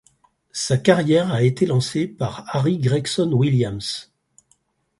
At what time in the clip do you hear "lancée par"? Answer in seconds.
1.67-2.43